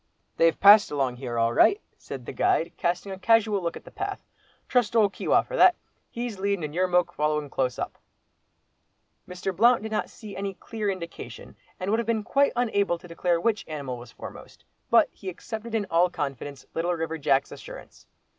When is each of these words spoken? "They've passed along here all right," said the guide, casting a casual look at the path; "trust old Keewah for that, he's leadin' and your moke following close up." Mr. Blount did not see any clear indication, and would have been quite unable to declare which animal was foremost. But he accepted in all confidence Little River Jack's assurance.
"They've 0.37 0.59
passed 0.59 0.89
along 0.89 1.17
here 1.17 1.37
all 1.37 1.53
right," 1.53 1.79
said 1.95 2.25
the 2.25 2.31
guide, 2.33 2.71
casting 2.75 3.11
a 3.11 3.19
casual 3.19 3.61
look 3.61 3.77
at 3.77 3.83
the 3.85 3.91
path; 3.91 4.23
"trust 4.67 4.95
old 4.95 5.13
Keewah 5.13 5.43
for 5.45 5.55
that, 5.55 5.75
he's 6.09 6.39
leadin' 6.39 6.63
and 6.63 6.73
your 6.73 6.87
moke 6.87 7.13
following 7.13 7.51
close 7.51 7.77
up." 7.77 7.99
Mr. 9.29 9.55
Blount 9.55 9.83
did 9.83 9.91
not 9.91 10.09
see 10.09 10.35
any 10.35 10.55
clear 10.55 10.89
indication, 10.89 11.55
and 11.79 11.91
would 11.91 11.99
have 11.99 12.07
been 12.07 12.23
quite 12.23 12.51
unable 12.55 12.97
to 12.97 13.07
declare 13.07 13.39
which 13.39 13.63
animal 13.67 13.99
was 13.99 14.11
foremost. 14.11 14.65
But 14.89 15.07
he 15.11 15.29
accepted 15.29 15.75
in 15.75 15.85
all 15.91 16.09
confidence 16.09 16.65
Little 16.73 16.95
River 16.95 17.19
Jack's 17.19 17.51
assurance. 17.51 18.07